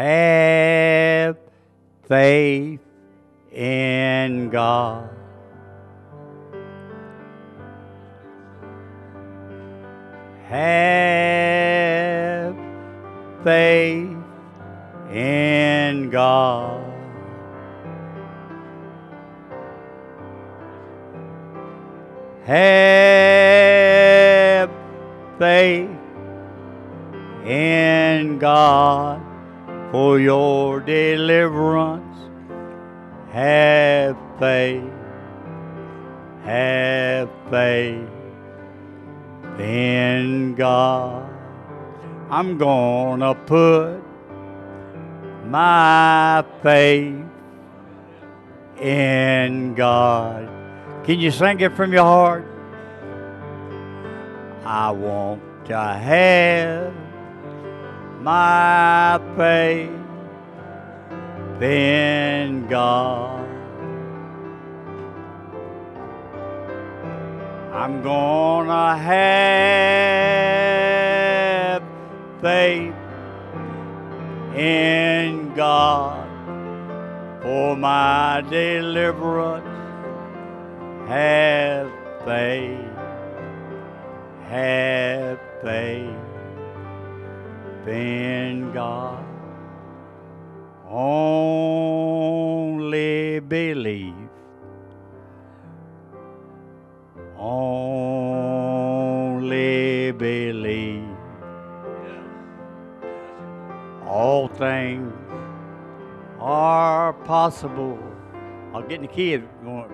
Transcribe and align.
Have 0.00 1.36
faith 2.08 2.80
in 3.52 4.48
God. 4.48 5.10
Have 10.48 11.36
faith 13.44 14.16
in 15.12 16.08
God. 16.08 16.82
Have 22.46 23.10
faith 25.38 25.90
in 27.44 28.38
God 28.38 29.29
for 29.90 30.20
your 30.20 30.80
deliverance. 30.80 32.06
Have 33.32 34.16
faith, 34.38 34.82
have 36.44 37.30
faith 37.50 38.08
in 39.58 40.54
God. 40.54 41.28
I'm 42.30 42.58
gonna 42.58 43.34
put 43.34 44.00
my 45.46 46.44
faith 46.62 47.24
in 48.80 49.74
God. 49.74 50.48
Can 51.04 51.18
you 51.18 51.30
sing 51.30 51.60
it 51.60 51.72
from 51.74 51.92
your 51.92 52.04
heart? 52.04 52.46
I 54.64 54.90
want 54.92 55.42
to 55.66 55.76
have 55.76 56.94
my 58.20 59.18
faith 59.34 59.90
in 61.62 62.66
God. 62.68 63.48
I'm 67.72 68.02
gonna 68.02 68.98
have 68.98 69.42
faith 72.42 72.94
in 74.54 75.54
God 75.54 76.28
for 77.42 77.74
my 77.74 78.42
deliverance. 78.50 79.66
Have 81.08 81.90
faith, 82.26 82.96
have 84.46 85.40
faith 85.62 86.16
in 87.88 88.72
God. 88.72 89.24
Only 90.88 92.60
believe. 93.40 94.14
Only 97.38 98.10
believe. 100.12 101.04
All 104.06 104.48
things 104.48 105.12
are 106.40 107.12
possible. 107.12 107.98
I'll 108.74 108.82
get 108.82 109.00
the 109.00 109.06
kid 109.06 109.48
going. 109.62 109.90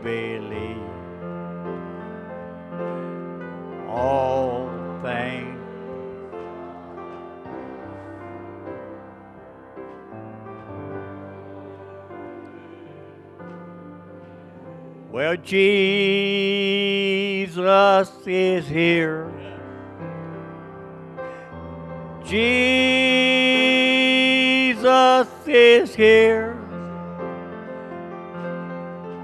believe. 0.03 0.77
All 3.89 4.69
things. 5.03 5.53
Well, 15.13 15.37
Jesus 15.37 15.97
is 18.27 18.67
here. 18.67 19.36
Jesus 22.27 22.35
is 25.47 25.95
here. 25.95 26.59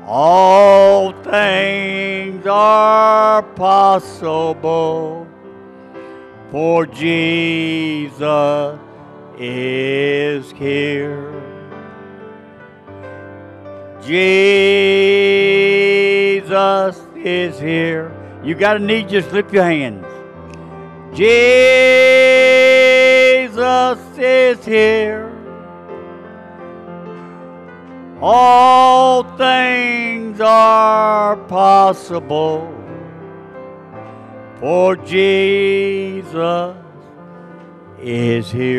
All 0.06 1.12
things 1.24 2.46
are 2.46 3.42
possible, 3.42 5.26
for 6.52 6.86
Jesus 6.86 8.78
is 9.36 10.52
here. 10.52 11.32
Jesus 14.00 14.60
is 17.16 17.58
here. 17.58 18.12
You 18.44 18.54
got 18.54 18.76
a 18.76 18.78
need, 18.78 19.08
just 19.08 19.32
lift 19.32 19.52
your 19.52 19.64
hands. 19.64 20.06
Jesus 21.16 21.91
is 24.52 24.64
here. 24.66 25.30
All 28.20 29.24
things 29.36 30.40
are 30.40 31.36
possible 31.48 32.68
for 34.60 34.96
Jesus 34.96 36.76
is 38.00 38.50
here. 38.50 38.72